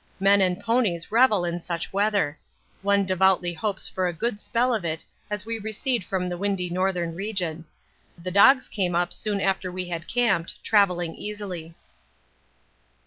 Men 0.19 0.41
and 0.41 0.59
ponies 0.59 1.11
revel 1.11 1.45
in 1.45 1.61
such 1.61 1.93
weather. 1.93 2.39
One 2.81 3.05
devoutly 3.05 3.53
hopes 3.53 3.87
for 3.87 4.07
a 4.07 4.13
good 4.13 4.39
spell 4.39 4.73
of 4.73 4.83
it 4.83 5.05
as 5.29 5.45
we 5.45 5.59
recede 5.59 6.03
from 6.03 6.27
the 6.27 6.39
windy 6.39 6.71
northern 6.71 7.13
region. 7.13 7.65
The 8.17 8.31
dogs 8.31 8.67
came 8.67 8.95
up 8.95 9.13
soon 9.13 9.39
after 9.39 9.71
we 9.71 9.89
had 9.89 10.07
camped, 10.07 10.55
travelling 10.63 11.13
easily. 11.13 11.75